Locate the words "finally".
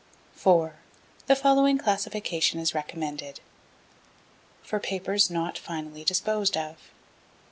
5.59-6.03